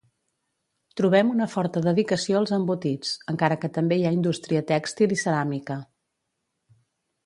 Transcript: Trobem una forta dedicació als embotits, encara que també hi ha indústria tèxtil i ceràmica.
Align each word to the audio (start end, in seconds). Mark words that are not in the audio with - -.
Trobem 1.01 1.29
una 1.33 1.47
forta 1.57 1.83
dedicació 1.89 2.41
als 2.41 2.55
embotits, 2.59 3.13
encara 3.35 3.61
que 3.65 3.73
també 3.79 4.01
hi 4.01 4.09
ha 4.09 4.17
indústria 4.19 4.67
tèxtil 4.77 5.19
i 5.19 5.23
ceràmica. 5.29 5.83